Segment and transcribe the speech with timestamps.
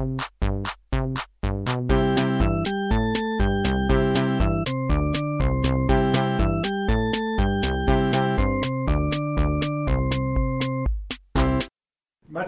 [0.00, 0.06] 街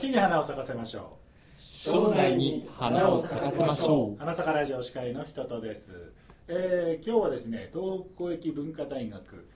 [0.08, 1.18] に花を咲かせましょ
[1.58, 4.18] 将来に花を咲かせましょう。
[4.18, 5.92] 花咲かラジオ司会の人とです、
[6.48, 9.46] えー今日はですね東北交易文化大学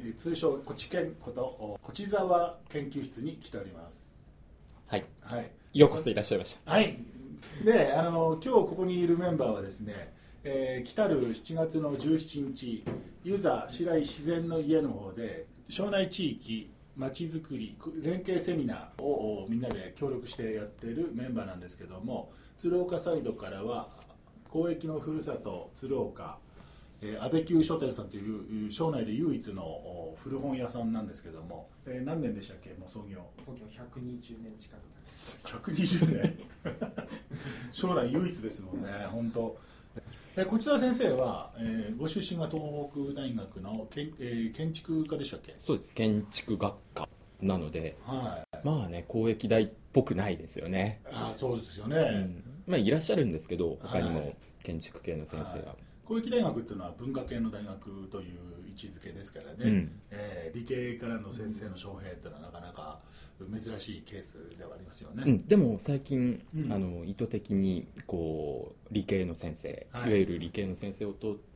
[0.00, 4.26] えー通称こち研ことおこち沢研究室に来ております。
[4.88, 5.04] はい。
[5.20, 5.50] はい。
[5.72, 6.72] ようこそいらっしゃいました。
[6.72, 7.13] はい
[7.64, 12.84] であの今日ここにいるメンバーはですね、えー来たる7月の17日
[13.22, 23.88] ユーザー白井自然の家の方で庄内地域まちづくり連携セミナーをみんなで協力してやってるメンバーなんですけども鶴岡サイドからは
[24.50, 26.38] 公益のふるさと鶴岡
[27.06, 32.70] えー安倍急書店さんという庄内で唯一のお古本屋さんなんですけども、えー何年でしたっけ？
[32.78, 33.20] もう創業。
[33.44, 35.38] 東京120年近くなります。
[35.44, 36.38] 120年。
[37.72, 39.56] 将来唯一ですもんね本当。
[40.36, 45.52] えこちら先生は、えーご出身が東北大学の建,、えー建築家でしたっけ？
[45.58, 45.92] そうです。
[45.92, 47.08] 建築学科
[47.42, 48.66] なのではい。
[48.66, 52.44] まあね公益大っぽくないですよね、あーそうですよね、うん。
[52.66, 54.32] まあいらっしゃるんですけど他にはも
[54.64, 58.38] 建築系の先生は、公益大学っていうのは文化系の大学という
[58.68, 60.00] 位置づけですからね、うん。
[60.10, 63.00] えー理系からの先生の招聘っていうのはなかなか
[63.60, 66.72] 珍しいケースではありますよね、うん、でも最近、うん。
[66.72, 70.10] あの意図的にこう理系の先生、はい。
[70.10, 71.53] い、わゆる理系の先生を通って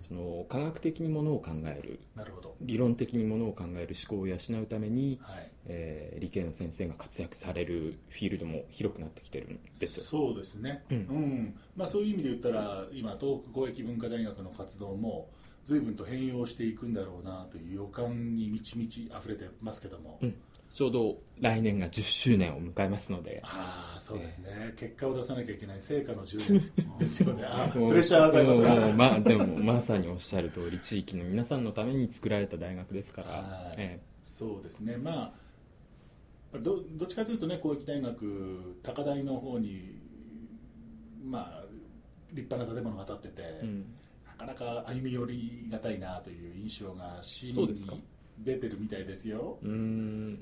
[0.00, 2.00] その科学的にものを考える。
[2.14, 10.04] なるほど、理論的にものを考える思考を養うために、はい、えー理系の先生が活躍されるフィールドも広くなってきてるんですよ。
[10.04, 11.54] そうですね、うん。
[11.76, 15.30] まあ、そういう意味で言ったら今東北公益文化大学の活動も
[15.66, 20.34] 随分と変容していくんだろうなという予感に満ち満ち溢れてますけども、うん
[20.78, 23.40] ちょうど来年が10周年を迎えますので。
[23.42, 27.42] ああそうですね、結果を出さなきゃいけない成果の10年ですよね。
[27.44, 28.92] あプレッシャー上がりますね。
[28.92, 33.74] まあでもまさにおっしゃる通り地域の皆さんのために作られた大学ですから、はい。
[33.76, 34.96] えそうですね。
[34.96, 35.34] ま
[36.54, 39.98] あどどっちかというとね公益大学高台の方に
[41.24, 41.64] まあ
[42.32, 43.84] 立派な建物が建ってて、えうん。
[44.28, 47.94] なかなか歩み寄りがたいなという印象が市民そうですか。
[47.94, 48.04] に
[48.44, 49.58] 出てるみたいですよ。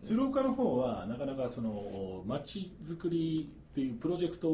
[0.03, 4.49] 鶴岡の方はなかなかその町づくりっていうプロジェクト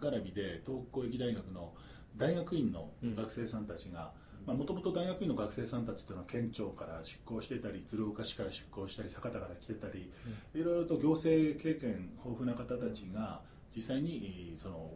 [0.00, 1.72] 絡みで東北公益大学の
[2.16, 4.12] 大学院の学生さんたちが
[4.46, 10.10] もともと大学院の学生さんたちというのは県庁から出向してたり鶴岡市から出向したり酒田から来てたり、
[10.54, 13.42] いろいろと行政経験豊富な方たちが
[13.76, 14.90] 実際にえーその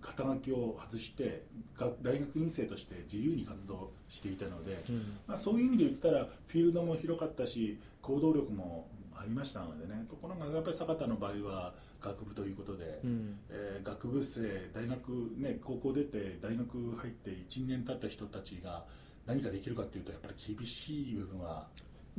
[0.00, 1.42] 肩書きを外して
[1.76, 4.96] が大学院生として自由に活動していたので、うん。
[5.26, 10.06] まあ、そういう意味で言ったらフィールドも広かったし行動力もありましたのでね。
[10.08, 13.38] ところがやっぱり坂田の場合は学部ということで、うん。
[13.50, 18.84] えー学部生大学ね高校出て大学入って1年経った人たちが
[19.26, 21.66] 何かできるかというとやっぱり厳しい部分は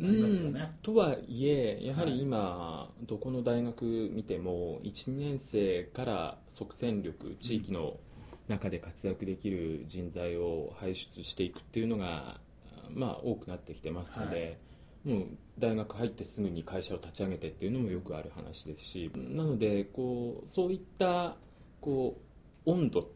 [0.01, 0.71] ありますよね。
[0.81, 7.97] とはいえやはり今、どこの大学見ても1年生から即戦力地域の
[8.47, 12.39] 中で活躍できる人材を輩出していくっていうのが、
[12.89, 14.59] まあ、多くなってきてますので、
[15.05, 15.25] もう
[15.57, 21.37] 大学入ってすぐに会社を立ち上げてっていうのもよくある話ですしなのでこうそういった
[21.79, 22.17] こ
[22.65, 23.09] う温度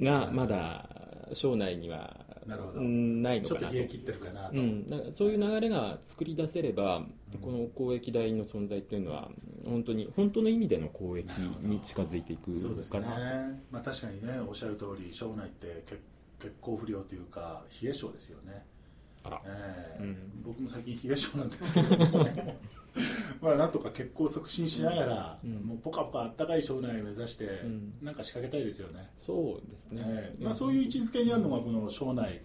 [0.00, 0.86] がまだ
[1.32, 2.80] 省内にはなるほど。
[2.80, 3.74] ないのちょっかなと。
[3.74, 7.06] と冷え切ってるかなと、うん、だからそういう流れが作り出せれば、
[7.40, 9.30] この公益大の存在っていうのは
[9.64, 11.26] 本当に本当の意味での公益
[11.60, 13.00] に近づいていくそうですね。
[13.00, 15.98] かな、まあ、確かにねおっしゃる通り省内って血
[16.40, 18.64] 血行不良というか冷え性ですよね、
[19.22, 19.42] あら。
[19.44, 20.02] ええ。
[20.02, 20.42] うん。
[20.44, 22.26] 僕も最近冷え性なんですけども
[23.40, 27.94] まあなんとか血行促進しながら、うんもうポカポカあったかい省内を目指して、ん。
[28.02, 30.44] なんか仕掛けたいですよね、そうですね、ええ。
[30.44, 32.40] まあ、そういう位置づけにあるのがこの省内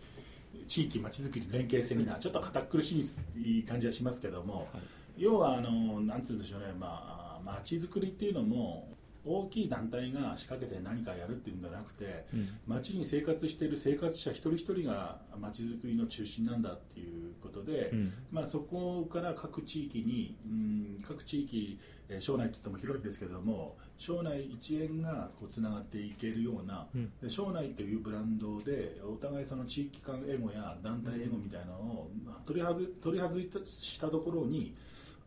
[0.68, 3.00] 地域まちづくり連携セミナーちょっと堅苦し
[3.36, 5.24] い感じはしますけども、はい。
[5.24, 6.68] 要はあのなんつうんでしょうね。
[6.80, 8.97] まあまちづくりっていうのも
[9.28, 12.50] 大きい団体が仕掛けて何かやるっていうんじゃなくてうん。
[12.66, 18.14] 町に生活している生活者一人一人が町づくりの中心なんだっていうことで、うん。
[18.32, 21.80] まあ、そこから各地域に、うん、各地域、
[22.10, 27.12] えー省内といっても広いですけども省内一円がこうつながっていけるような、うん。
[27.22, 32.12] で省内というブランドでお互いその地域間エゴや団体エゴみたいなのを
[32.46, 34.74] 取りはぶ取り外したところに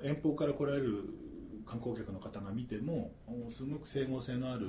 [0.02, 1.04] 遠方から来られる
[1.70, 3.12] 観光客の方が見ても
[3.46, 4.66] おすごく整合性のある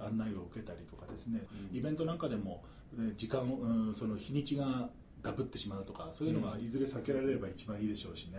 [0.00, 1.40] 案内を受けたりとかですね、
[1.72, 2.62] イベントなんかでも
[2.96, 4.88] ね時間を、うんその日にちが
[5.20, 8.38] ダブってしまうとかそういうのがいずれ避けられれば一番いいでしょうしね、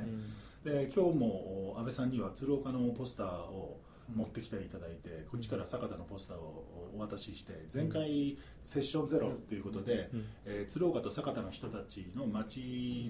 [0.64, 3.82] で今日もお安倍さんには鶴岡のポスターを
[4.13, 10.25] 持ってきていただいて、こっちから坂田のポスターをお渡しして前回セッションゼロということで、うん。
[10.46, 12.60] えー鶴岡と坂田の人たちの街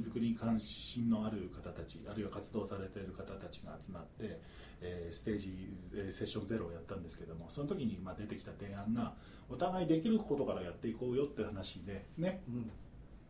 [0.03, 4.39] づくりに関心のある方たちあるいは活動されている方たちが集まって、
[4.81, 9.13] えーステージ、えーセッションゼロをやったんですけどもその時にまあ出てきた提案が
[9.49, 12.41] お互いできることからやっていこうよって話でね。
[12.47, 12.71] うん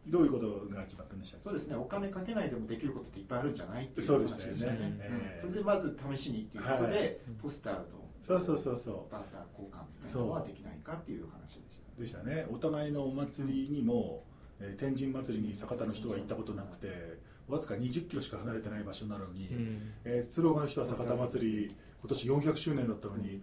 [0.07, 1.43] どういうことが決まったんでしたっけ？
[1.49, 4.55] そうですね、お金かけないでもできることっていっぱいあるんじゃないっていうそうで話したよね。
[4.55, 5.37] でしたね。
[5.41, 6.93] それでまず試しにっていうことはい。
[6.93, 9.11] で、ポスターとそうそうそうそう。
[9.11, 11.99] バーター交換みたいなのはできないかっていう話でした。
[12.01, 12.47] でしたね。
[12.51, 14.23] お互いのお祭りにも、
[14.59, 17.17] えー天神祭りに酒田の人は行ったことなくて
[17.47, 19.91] わずか2 0キロしか離れてない場所なのに、うん。
[20.03, 23.41] えー鶴岡の人は酒田祭り今年400周年だったのに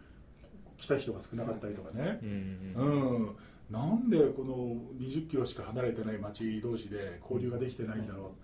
[0.78, 2.18] 来た人が少なかったりとかね。
[2.22, 2.28] う、ん。
[2.76, 2.82] う
[3.30, 3.36] ん
[3.72, 4.54] なんでこの
[5.00, 8.34] 2 0キロしか離れてない町同士で交流ができてないんだろ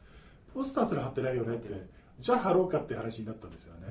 [0.52, 0.54] う？
[0.54, 1.68] ポスターすら貼ってないよねって
[2.18, 3.86] じゃあ貼ろうかって話になったんですよね、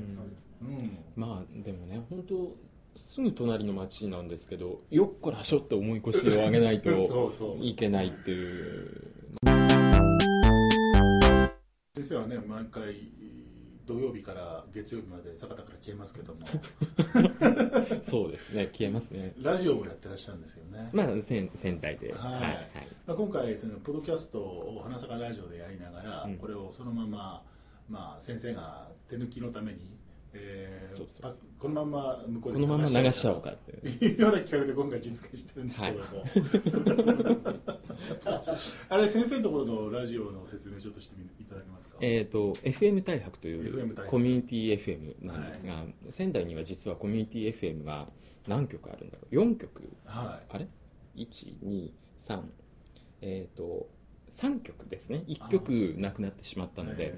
[1.16, 2.56] まあでもね本当
[2.96, 6.90] すぐ隣の町なんですけどよっこらしょって思い越しを上げないと
[7.62, 9.14] いけないっていう。
[11.96, 12.96] 先生はね毎回
[13.88, 16.42] 土曜日から月曜日まで酒田から消えますけども。
[18.04, 18.68] そうですね。
[18.74, 19.34] 消えますね。
[19.42, 22.14] ラジオもやってらっしゃるんですよね、まあ仙仙台で。
[22.14, 22.34] はい。
[22.34, 22.68] はい
[23.08, 26.38] まあ、今回そのポッドキャストを花坂ラジオでやりながら、うん。
[26.38, 27.44] これをそのまま、
[27.88, 29.97] まあ、先生が手抜きのために、
[30.34, 31.32] えーそうそう。
[31.60, 36.06] このまま向こうこでのまま流しちゃおうかっていうような企画で今回実現してるんですけども、
[38.90, 48.08] あれ先生のところのラジオの説明ちょっとしてみいただけますか、えー、と FM 大白というコミュニティ FM なんですが、仙台には実はコミュニティ FM が
[48.48, 49.90] 何曲あるんだろう？4曲。
[50.06, 50.68] はあれ
[51.16, 52.42] ？123
[53.22, 53.90] えっ、と
[54.30, 55.24] 3曲ですね。
[55.28, 57.16] 1曲なくなってしまったいので、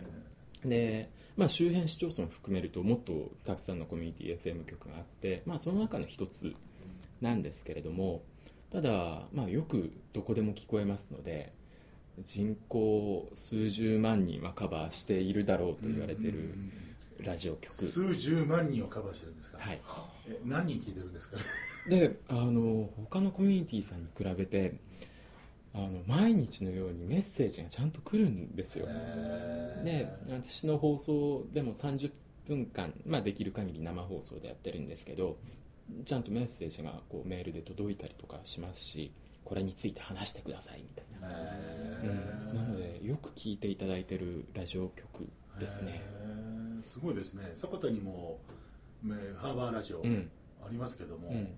[0.66, 6.54] で、まあ、周辺市町村を含めるともっとたくさんのコミュニティ FM 局があって、まあ、その中の一つ
[7.22, 8.22] なんですけれども
[8.72, 11.52] ただ、まあ、よくどこでも聞こえますので
[12.26, 16.54] 人口数十万人はカバーしているだろうと言われている
[17.22, 19.82] ラジオ局、数十万人をカバーしてるんですか、はい、
[20.28, 21.38] え何人聞いてるんですか？
[21.90, 24.76] であの他のコミュニティさんに比べて
[25.86, 28.88] あの毎日のようにメッセージがちゃんと来るんですよ。
[29.84, 32.12] で私の放送でも30
[32.48, 35.38] 分間、まあ、できる限り生放送でやってるんですけど
[36.06, 39.12] ちゃんとメッセージがこうメールで届いたりとかしますし
[39.46, 41.38] これについて話してくださいみたいな、
[42.52, 45.30] うん、なのでよく聞いていただいてるラジオ局
[45.60, 46.02] ですね。
[46.82, 47.52] すごいですね。
[47.54, 48.40] 酒田にも
[49.04, 50.30] ねハーバーラジオうん。
[50.62, 51.50] ありますけども、うん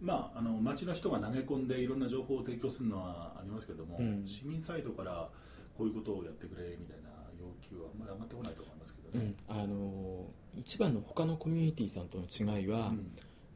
[0.00, 4.22] まあ、あの町の人が投げ込んでいろんな情報を提供するのはありますけども、うん。
[4.26, 5.28] 市民サイドから
[5.76, 7.10] こういうことをやってくれみたいな
[7.40, 10.26] 要求はあんまり上がってこないと思いますけどね、うん、あの
[10.56, 13.12] 一番の他のコミュニティさんとの違いは、うん。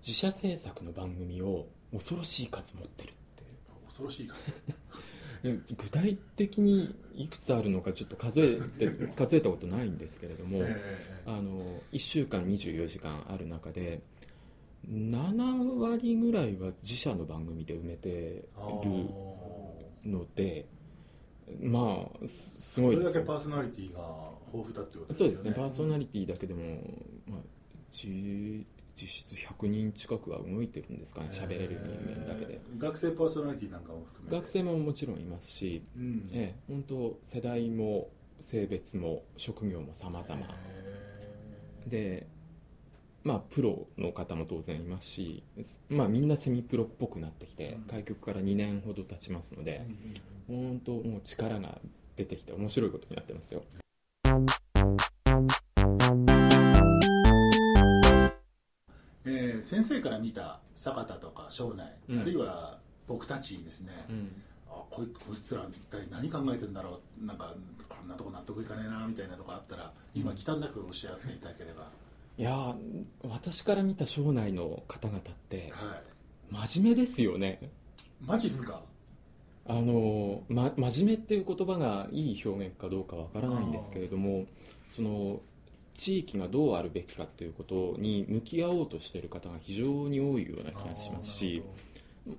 [0.07, 3.45] 自社制作の番組を恐ろしい数持ってるって
[3.87, 4.63] 恐ろしい数。
[5.45, 14.01] え具体的にいくつあるのかちょっと数えて 数えたことないんですけれども、えあの1週間24時間ある中で
[14.87, 20.67] 7割ぐらいは自社の番組で埋めてるーので
[21.61, 23.23] まあすすごいですよ。
[23.23, 24.01] けパーソナリティが
[24.53, 25.35] 豊富だってことですよね。
[25.35, 25.53] そうですね。
[25.53, 26.81] パーソナリティだけでも、
[27.27, 27.41] まあ、
[27.91, 31.29] じ実質100人近くは動いてるんですかね。
[31.33, 32.55] 喋れる人間だけで。
[32.55, 34.37] えー学生パーソナリティなんかも含めて。
[34.37, 36.29] 学生ももちろんいますし、うん。
[36.33, 40.47] ええ、本当世代も性別も職業も様々。
[41.87, 42.27] で
[43.25, 45.43] まあプロの方も当然いますし、
[45.89, 47.83] まあ、みんなセミプロっぽくなってきてうん。
[47.83, 49.85] 開局から2年ほど経ちますので
[50.47, 51.79] 本当もう力が
[52.17, 53.63] 出てきて面白いことになってますよ。
[59.25, 62.21] えー先生から見た坂田とか庄内、うん。
[62.21, 64.43] あるいは僕たちですね、うん。
[64.71, 67.27] あこいこいつら一体何考えてるんだろう。
[67.27, 67.55] なんか
[67.89, 71.91] こんなとこ納得いかねえなみたいなとこあったら今忌憚なくおっしゃっていただければ、
[72.39, 72.75] いやー
[73.29, 76.69] 私から見た省内の方々ってはい。
[76.69, 77.71] 真面目ですよね。
[78.25, 78.83] マジっすか、
[79.67, 84.47] あの、ま、真面目っていう言葉がいい表現かどうかわからないんですけれども
[84.89, 85.41] その
[85.95, 91.63] 地域がどうあるべきかっていうことに向き合おうとしている方が非常に多いような気がしますし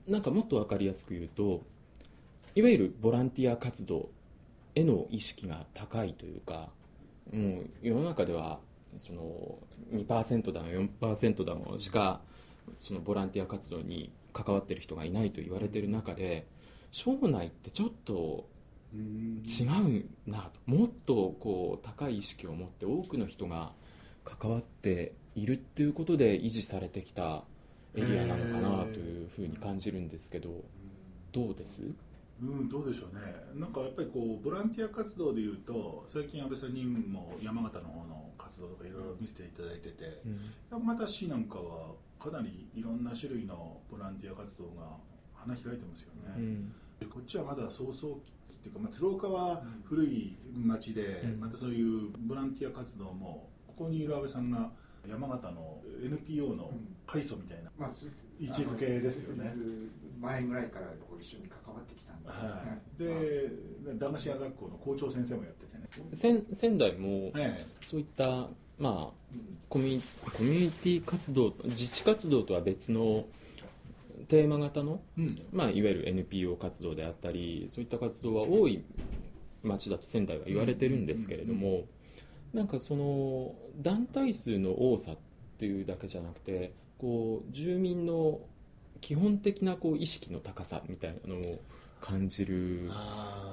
[0.07, 1.61] なんかもっと分かりやすく言うと
[2.55, 4.09] いわゆるボランティア活動
[4.75, 6.69] への意識が高いというか
[7.31, 8.59] もう世の中では
[8.97, 9.59] その
[9.93, 12.21] 2%だの4%だのしか
[12.77, 16.47] そのボランティア活動に関わってる人がいないと言われてる中で
[16.91, 18.47] 庄内ってちょっと
[18.93, 20.51] 違うなと。
[20.65, 23.71] もっとこう高い意識を持って多くの人が
[24.23, 27.43] 関わっているっていうことで維持されてきた
[27.95, 30.49] エリアなのかなというふうに感じるんですけど
[31.31, 31.83] どうです？
[32.41, 33.21] うん、どうでしょうね、
[33.55, 40.21] なんかやっぱりこうボランティア活動でいうと、最近、安倍さんにも山形の方の活動とかいろいろ見せていただいてて、
[40.71, 44.97] 山形市なんかはかなりいろんな種類のボランティア活動が
[45.33, 46.71] 花開いてますよね。
[47.01, 47.09] うん。
[47.09, 51.39] こっちはまだ早々期っていうか、まあ、鶴岡は古い町で、うん。
[51.39, 54.71] またそういうボランティア活動も、ここにいる安倍さんが
[55.07, 56.71] 山形の NPO の
[57.05, 58.05] 会祖みたいな、まあ、そ
[58.39, 59.53] 位置づけですよね。
[60.19, 62.63] 前ぐらいからこう一緒に関わってきたんで、は
[62.97, 65.87] い、で、駄菓子屋学校の校長先生もやっててね。
[66.13, 68.91] 仙仙台もえそういった、まあ、
[69.33, 69.57] うん。
[69.69, 70.01] コミュニ
[70.31, 73.25] コミュニティ活動自治活動とは別の
[74.27, 75.41] テーマ型の、えうん。
[75.51, 78.83] まあ、いわゆる NPO 活動であったりそういった活動は多い
[79.63, 81.85] 町だと仙台は言われてるんですけれども、
[82.53, 85.17] なんかその団体数の多さっ
[85.57, 88.39] ていうだけじゃなくてこう住民の
[89.01, 91.59] 基本的なこう意識の高さみたいなのを
[92.01, 92.89] 感じる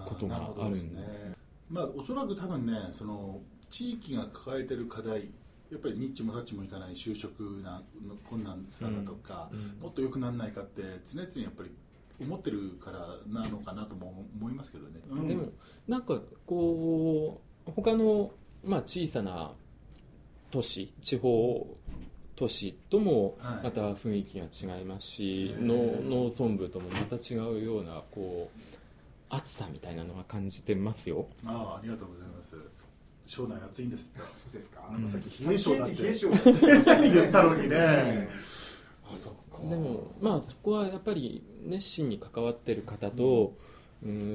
[0.09, 1.35] ことがあるんどですね、
[1.69, 5.29] まあ、おそらく多分ねその地域が抱えてる課題
[5.71, 11.71] やっぱりニッチもサッチもいかない就職なの困難さだとか、うんもっと良くならないかって常々やっぱり
[12.21, 15.29] 思ってるからなのかなとも思いますけどね、うん。
[15.29, 15.49] でも
[15.89, 18.31] なんかこう他の、
[18.67, 19.53] まあ、小さな
[20.51, 21.67] 都市地方
[22.37, 23.65] 都市ともはい。
[23.65, 25.63] また雰囲気が違いますし、へー。
[25.63, 28.59] 農農村部ともまた違うようなこう
[29.31, 31.27] 暑さみたいなのは感じてますよ。
[31.47, 32.57] ああありがとうございます。
[33.27, 34.27] 庄内暑いんですって。
[34.33, 35.03] そうですか、なん。
[35.03, 36.03] かさっき冷え性だって。
[36.03, 37.11] 冷え性だって。
[37.11, 38.29] 言ったのにね。
[39.11, 39.67] あそっか。
[39.69, 43.55] でもまあそこはやっぱり熱心に関わってる方と、うん、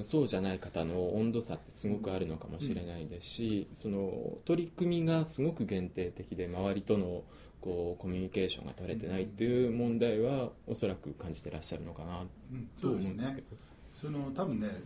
[0.03, 7.23] そうじゃない方の温度差ってすごくあるのかもしれないですし、その取り組みがすごく限定的で周りとの
[7.61, 13.47] こうコミュニケーションが取れてないっていう問題はおそらく感じてらっしゃるのかなうんとそうですね思うんですけど。
[13.93, 14.81] その多分ね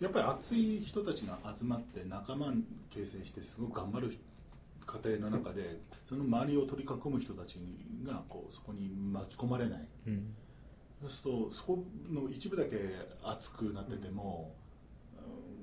[0.00, 2.52] やっぱり熱い人たちが集まって仲間
[2.90, 4.16] 形成してすごく頑張る
[4.84, 7.58] 過程の中でその周りを取り囲む人たち
[8.04, 9.88] がこうそこに巻き込まれない。
[10.08, 10.34] うん
[11.02, 12.76] そうするとそこの一部だけ
[13.24, 14.62] 熱くなってても、うん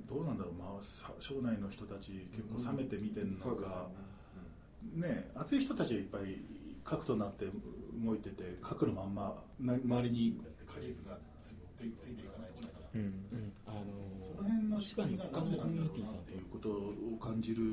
[0.09, 3.91] どうなんだろう、まあ、さ省内の人たち結構冷めて見てるのか、そうですよ
[4.97, 5.07] ね。
[5.07, 6.41] ね、熱い人たちがいっぱい
[6.83, 7.45] 核となって
[8.03, 11.55] 動いてて核のまんまな周りに果実がつい
[11.95, 13.05] ついていかないんじゃないかな、うんう
[13.35, 13.53] ん。
[13.65, 13.85] あの
[14.17, 17.63] その辺の仕組みが他のコミュニティさんうなっていうことを感じる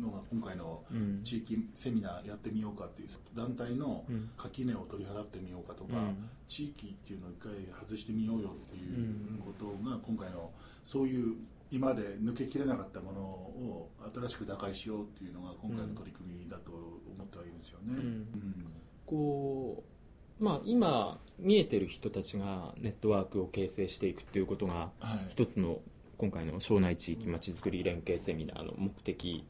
[0.00, 4.30] のが今回のうん地域セミナーやってみようかっていう団体のうん。
[4.36, 6.28] 垣根を取り払ってみようかとか、うん。
[6.46, 10.50] 地域っていうのを一回外してみようよっていうことが今回の
[10.84, 11.36] そういう
[11.70, 17.94] 今まで抜けきれなかったものを新しく打開しようっていうのが今回の取り組みだと思ってはいるんですよね。
[17.94, 17.98] うん。
[17.98, 18.72] うん。
[19.04, 19.97] こう
[20.40, 25.26] まあ今見えてる人たちがネットワークを形成していくっていうことがはい。
[25.30, 25.80] 一つの
[26.16, 29.44] 今回の庄内地域まちづくり連携セミナーの目的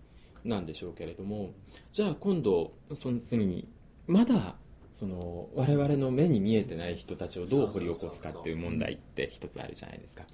[0.45, 1.51] なんでしょうけれども
[1.93, 3.67] じゃあ今度その次に
[4.07, 4.57] まだ
[4.91, 10.25] その我々の目に見えてない人たちをどう掘り起こすかっていう問題って一つあるじゃないですか。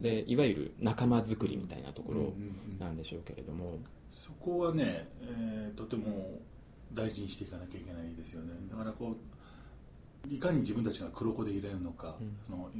[0.00, 0.22] でね。
[0.24, 2.32] でいわゆる仲間づくりみたいなところ
[2.78, 3.78] なんでしょうけれども。
[4.10, 6.40] そこはね、えーとても
[6.92, 8.52] 大事にしていかなきゃいけないですよね。
[8.70, 9.16] だからこう
[10.28, 12.36] いかに自分たちが黒子でいれるのか、うん。
[12.46, 12.70] その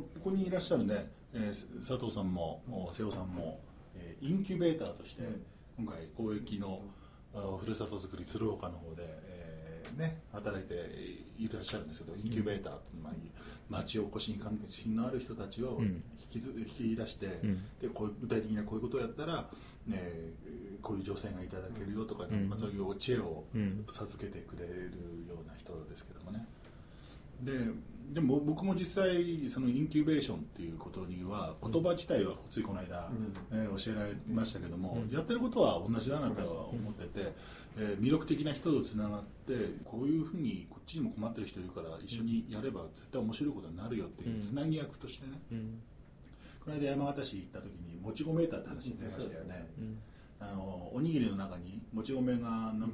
[0.00, 3.60] ここにいらっしゃるね、えー佐藤さんもお瀬尾さんも、
[3.94, 5.22] えーインキュベーターとして、
[5.78, 6.82] 今回公益の
[7.60, 10.74] ふるさとづくり鶴岡の方で、えーね、働いて
[11.38, 13.30] いらっしゃるんですけどインキュベーターってつまり
[13.68, 16.02] 町おこしに関心のある人たちをうん。
[16.30, 17.64] 引きず引き出して、うん。
[17.80, 19.48] でこういう具体的なこういうことをやったら、
[19.86, 20.02] ね、
[20.82, 22.48] こういう助成がいただけるよとか、うん。
[22.50, 23.86] まあ、そういう知恵をうん。
[23.90, 24.90] 授けてくれる
[25.26, 26.46] ような人ですけどもね
[27.42, 27.52] で
[28.12, 33.34] でも僕も実際そのインキュベーションっていうことには言葉自体はついこの間、うん。
[33.52, 35.14] えー教えられましたけども、うん。
[35.14, 37.32] やってることは同じだなとは思ってて、
[37.76, 39.52] えー魅力的な人とつながって
[39.84, 45.80] こういうふうにこっちにも困ってる人いるから一緒にやれば絶対面白いことになるよっていうつなぎ役としてね、うん。
[46.64, 49.98] この間山形市行った時にもち米ーターって話出ましたよね、うん。
[50.40, 52.90] あのおにぎりの中にもち米が何,、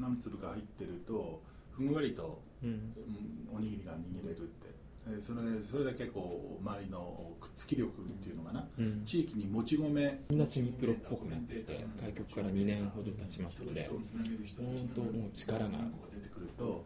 [0.00, 2.70] 何粒か入ってるとふんわりと、うん。
[2.70, 4.68] うんおにぎりが握れるって。
[5.06, 9.02] えーそれそれだけこう周りのくっつき力っていうのかな、うん。
[9.04, 10.20] 地域にもち米。
[10.28, 13.88] みんなセミプロっぽくなってきて開局から2年ほど経ちますので。
[13.88, 15.70] 本当もう力が。
[16.14, 16.84] 出てくると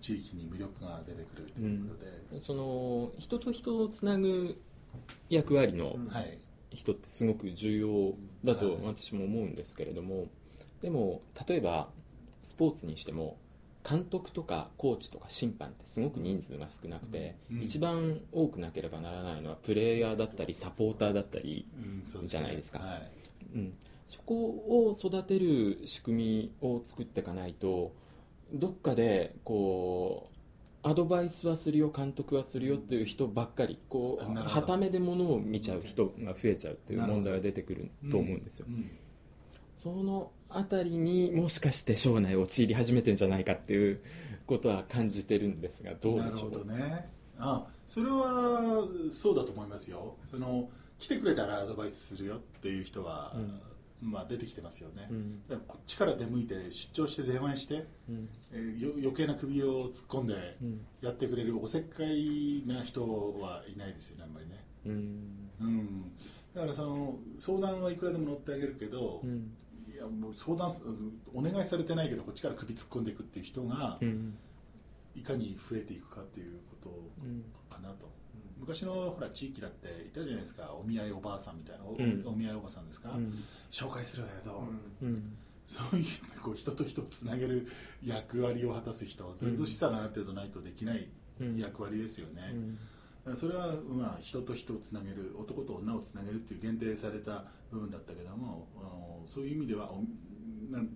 [0.00, 1.94] 地域に魅力が出てくるというこ
[2.30, 4.56] とで、その人と人をつなぐ
[5.28, 5.96] 役割の
[6.70, 8.14] 人ってすごく重要
[8.44, 10.28] だとはい私も思うんですけれども。
[10.82, 11.90] でも例えば
[12.42, 13.36] スポーツにしても
[13.88, 17.62] 監督とかコーチとか審判ってすごく人数が少なくて、うん。
[17.62, 21.66] 一番多くなければならないのはプレイヤーだったりサポーターだったり、
[22.26, 22.78] じゃないですか。
[22.80, 23.10] はい。
[23.54, 23.74] うん、
[24.06, 27.92] そこを育てる仕組みを作っていかないと
[28.52, 30.30] どっかでこ
[30.84, 38.90] うアドバイスはするよ監督はするよっていう人ばっかりこうはためでものを見ちゃう人が増えちゃうっていう問題が出てくると思うんですよ、うん。
[39.74, 44.00] そのあたりにもしかして将来陥り始めてんじゃないかっていう
[44.46, 46.64] ことは感じてるんですがどうなるほでしょう？
[46.66, 47.08] どね。
[47.38, 50.16] あそれはそうだと思いますよ。
[50.26, 53.34] その来てくれたらアドバイスするよっていう人は、
[54.02, 55.42] まあ、出てきてますよね、うん。
[55.66, 58.28] こっちから出向いて出張して出前して、うん。
[58.52, 60.80] えーよ余計な首を突っ込んでうん。
[61.00, 63.02] やってくれるおせっかいな人
[63.40, 64.64] はいないですよねあんまりね。
[64.84, 65.50] うん。
[65.60, 66.12] うん。
[66.54, 69.22] だからその相談はいくらでも乗ってあげるけど、
[70.00, 70.80] やもう相談す
[71.34, 74.36] お願いされてないけどこっちから首突っ込んでいくっていう人がうん
[75.14, 76.90] いかに増えていくかっていうこと
[77.22, 78.08] うんかなと、
[78.58, 82.22] 昔のほら地域だっていたじゃないですかお見合いおばあさんみたいなお,、うん。
[82.26, 83.34] お見合いおばさんですか、うん。
[83.70, 84.64] 紹介するわよど
[85.02, 85.36] う、うん。
[85.66, 86.04] そういう
[86.40, 87.66] こう人と人をつなげる
[88.04, 91.08] 役割を果たす人ずうずうしさがある程度ないとできない
[91.40, 91.58] うん。
[91.58, 92.54] 役割ですよね、
[93.34, 99.90] それはまあ人と人をつなげる男と女をつなげるっていう限定された部分だったけどもあのそういう意味では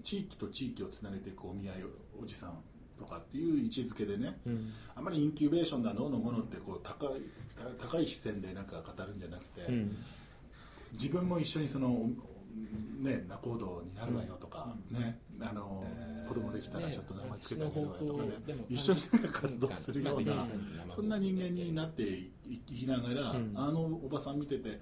[0.02, 1.76] 地域と地域をつなげていくお見合い
[2.20, 2.58] おじさん
[2.98, 4.72] とかっていう位置づけでねうん。
[4.94, 7.22] あまりインキュベーションだののものってこう高い
[7.78, 9.96] た高い視線でなんか語るんじゃなくて、うん。
[10.92, 12.10] 自分も一緒にその
[13.00, 15.84] ね仲人になるわよとか、ねあの
[16.28, 18.30] 子供できたらちょっと名前つけてあげるわよとかね。
[18.70, 20.46] 一緒になんか活動するような
[20.88, 22.02] そんな人間になって
[22.48, 23.52] いきながら、うん。
[23.56, 24.80] あのおばさん見てて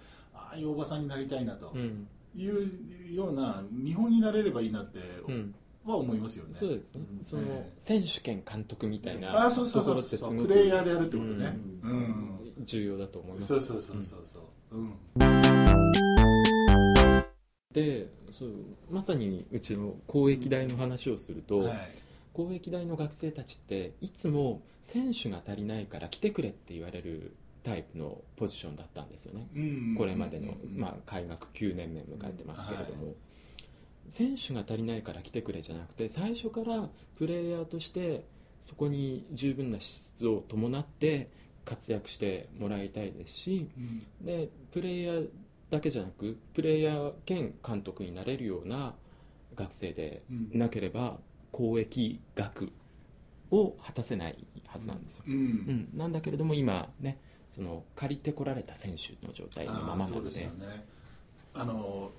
[0.52, 2.06] ああいうおばさんになりたいなとうん。
[2.34, 5.54] いうような見本になれればいいなってうん。
[5.84, 6.50] は思いますよね。
[6.52, 7.00] そうですね。
[7.18, 7.24] うん。
[7.24, 7.72] そのええ。
[7.78, 11.58] 選手兼監督みたいなあそうそうそうところってすそうごくプレイヤーでやるってことね。
[11.82, 12.38] ううんん。
[12.64, 13.48] 重要だと思います。
[13.48, 14.38] そうそうそうそうそ
[14.72, 14.76] う。
[14.76, 14.92] うん。
[17.72, 18.50] でそう
[18.90, 21.90] まさにうちの公益大の話をすると、はい。
[22.34, 29.94] 公益大の学生たちっていつも選手が足りないから来てくれって言われるタイプのポジションだったんですよね、うん。
[29.96, 30.78] これまでの、うん。
[30.78, 33.14] まあ、開学9年目迎えてますけれども、
[34.08, 38.24] 選手が足りないから来てくれじゃなくて最初からプレイヤーとして
[38.60, 41.28] そこに十分な資質を伴って
[41.64, 44.26] 活躍してもらいたいですしうん。
[44.26, 45.28] でプレイヤー
[45.70, 48.94] だけじゃなくプレイヤー兼監督になれるような
[49.54, 50.58] 学生でうん。
[50.58, 51.18] なければ
[51.50, 52.70] 公益学
[53.50, 55.34] を果たせないはずなんですよ、うん。
[55.34, 55.88] うん。
[55.94, 57.18] なんだけれども今ね
[57.52, 60.30] その借りてこられた選手の状態のままなので。
[60.30, 60.86] すよね。
[61.52, 62.10] あの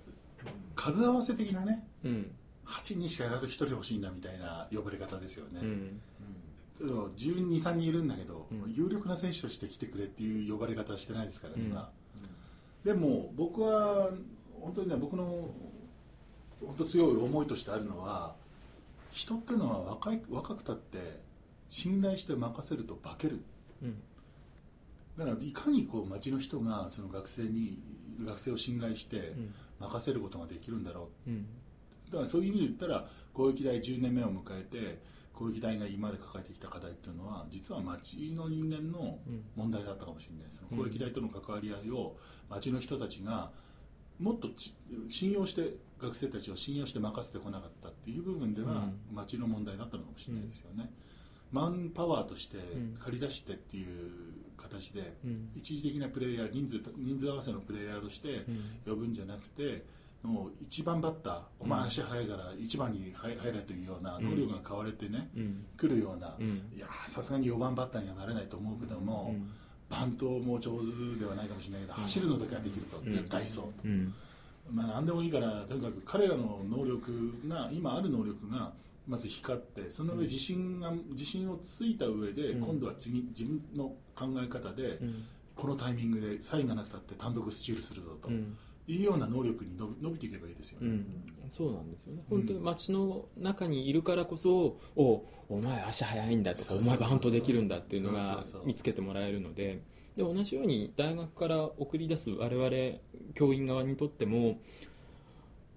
[0.76, 2.32] 数合わせ的なねうん
[2.68, 6.02] 8人しかやらず1人欲しいんだみたいな呼ばれ方ですよね、うん。
[7.18, 8.74] 12、3人いるんだけど、うん。
[8.74, 11.72] 有力な選手として来てくれっていう呼ばれ方はしてないですからね、うん。
[11.72, 11.92] 今。
[12.86, 14.12] でも僕は
[14.62, 15.50] 本当にね僕の
[16.62, 18.36] 本当強い思いとしてあるのは
[19.12, 21.20] 人っていうのは若い若くたって
[21.70, 23.42] 信頼して任せると化ける。
[23.82, 23.96] うん
[25.18, 27.80] だからいかにこう町の人がその学生に
[28.26, 29.34] 学生を信頼して
[29.80, 31.30] 任せることができるんだろう。
[31.30, 31.48] うん。
[32.10, 35.02] だからそういう意味で言ったら公益大10年目を迎えて
[35.34, 39.44] 公益大が今まで抱えてきた課題っていうのは実は町の人間のうん。
[39.56, 42.16] 問題だったかもしれないその公益大との関わり合いを
[42.50, 43.52] 町の人たちが
[44.20, 44.76] もっとち
[45.10, 49.16] 信用して学生たちを信用して任せてこなかったっていう部分ではうん。
[49.16, 50.92] 町の問題だったのかもしれないですよね、
[51.54, 52.98] マンパワーとしてん。
[53.00, 54.12] 借り出してっていう
[54.58, 55.50] 形でうん。
[55.56, 58.44] 一時的なプレイヤー人数人数合わせのプレイヤーとして
[58.86, 58.94] うん。
[58.94, 59.86] 呼ぶんじゃなくて
[60.24, 65.66] もう一番バッターお前足速いから一番に入入れというような能力が買われてね、うん。
[65.78, 66.72] 来るような、うん。
[66.76, 69.50] いやーさすがに4番バッターにはなれないと思うけども、うん。
[69.90, 73.12] バントも上手ではないかもしれないけど、走るのだけはできると、うん。
[73.12, 74.14] 絶対そう、うん。
[74.72, 78.72] まあ、何でもいいからとにかく彼らの能力が今ある能力が
[79.08, 82.66] まず光ってその上自信が自信をついた上で、うん。
[82.66, 85.24] 今度は次自分の考え方で、うん。
[85.56, 88.58] このタイミングでサインがなくたって単独スチールするぞと、うん。
[88.88, 90.88] いうような能力に伸び伸びていけばいいですよね。
[90.88, 99.82] うん、そうなんですよね、うん本当に街の中にいるからこそ、おお前、足速いんだとか、お前、バントできるんだっていうのが見つけてもらえるので、
[100.18, 103.00] で同じように大学から送り出す我々
[103.34, 104.60] 教員側にとっても、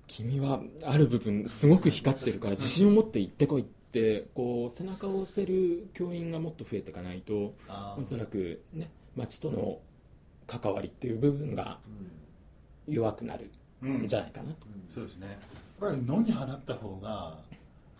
[0.06, 7.54] 君はある部分、すごく光ってるから、自信を持って行ってこいって、こう背中を押せる教員がもっと増えていかないと、
[7.98, 9.80] おそらく、ね、街との
[10.46, 11.78] 関わりっていう部分が
[12.86, 13.50] 弱くなる
[13.82, 14.04] うん。
[14.04, 14.52] んじゃないかな。
[14.52, 14.66] と。
[14.88, 15.38] そうですね。
[15.78, 17.38] ぱり野に放った方が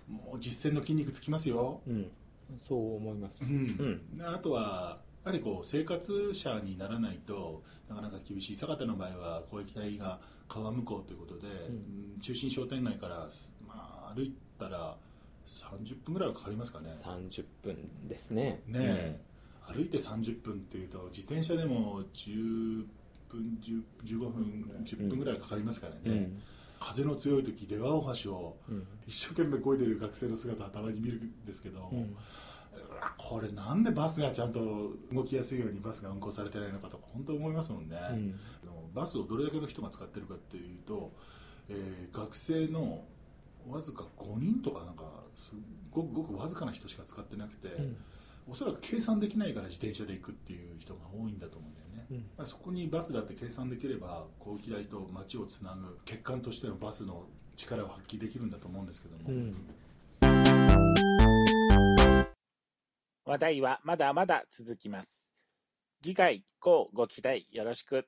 [0.09, 2.11] もう実践の筋肉つきますよ、うん、
[2.59, 4.01] そう思います、うん。
[4.23, 8.57] あとはやはりこう生活者にならないとなかなか厳しい。
[8.57, 11.73] 酒田の場合は公益隊が川向こうということで、う
[12.19, 12.21] ん。
[12.21, 13.29] 中心商店街から、
[13.67, 14.97] まあ、歩いたら
[15.47, 16.97] 30分ぐらいはかかりますかね。
[17.03, 18.63] 30分ですね。
[18.67, 19.21] ねえ、
[19.67, 22.85] 歩いて30分っていうと自転車でも10
[23.29, 26.13] 分10 15分10分ぐらいかかりますからね、うん。
[26.13, 26.43] うん
[26.79, 28.87] 風の強い時出羽大橋をうん。
[29.07, 31.91] 一生懸命漕いでる学生の姿はたまに見るんですけど、
[33.19, 34.61] これなんでバスがちゃんと
[35.13, 38.39] 動きやすいようにバスが運行されてないのかとか本当思いますもんね、うん。
[38.65, 41.13] あのバスをどれだけの人が使ってるかっていうと、
[41.69, 43.05] えー学生の
[43.69, 45.03] わずか5人とかなんか
[45.37, 45.51] す
[45.91, 47.97] ごくごくわずかな人しか使ってなくて、うん。
[48.49, 52.17] おそらく計算できないから自転車で行くっていう人が多いんだと思うんだよね、うん。
[52.39, 57.25] まあそこにバスだって計算できれば後期台と街をつなぐ欠陥としてのバスの
[57.57, 59.57] 力を発揮できるんだと思うんですけども、うん
[63.27, 65.33] 話題はまだまだ続きます。
[66.01, 68.07] 次回、こうご期待よろしく。